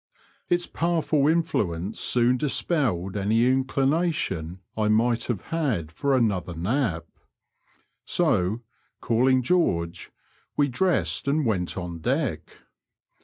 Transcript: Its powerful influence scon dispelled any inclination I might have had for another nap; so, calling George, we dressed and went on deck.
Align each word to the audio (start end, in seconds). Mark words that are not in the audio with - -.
Its 0.49 0.65
powerful 0.65 1.27
influence 1.27 1.99
scon 2.01 2.35
dispelled 2.35 3.15
any 3.15 3.45
inclination 3.45 4.59
I 4.75 4.87
might 4.87 5.25
have 5.25 5.43
had 5.49 5.91
for 5.91 6.17
another 6.17 6.55
nap; 6.55 7.05
so, 8.03 8.61
calling 8.99 9.43
George, 9.43 10.09
we 10.57 10.69
dressed 10.69 11.27
and 11.27 11.45
went 11.45 11.77
on 11.77 11.99
deck. 11.99 12.49